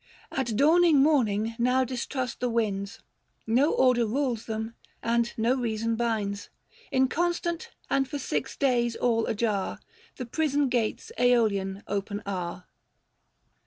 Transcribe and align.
At 0.31 0.55
dawning 0.55 0.97
morning 1.03 1.53
now 1.59 1.83
distrust 1.83 2.39
the 2.39 2.49
winds; 2.49 3.01
No 3.45 3.71
order 3.71 4.07
rules 4.07 4.47
them, 4.47 4.73
and 5.03 5.31
no 5.37 5.53
reason 5.53 5.95
binds; 5.95 6.49
Inconstant,— 6.91 7.69
and 7.91 8.07
for 8.09 8.17
six 8.17 8.57
days 8.57 8.95
all 8.95 9.27
ajar 9.27 9.77
The 10.15 10.25
prison 10.25 10.69
gates 10.69 11.11
iEolian 11.19 11.83
open 11.85 12.23
are. 12.25 12.65